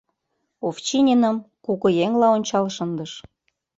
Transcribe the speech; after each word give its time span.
Овчининым 0.67 1.35
кугыеҥла 1.65 2.27
ончал 2.35 2.65
шындыш. 2.75 3.11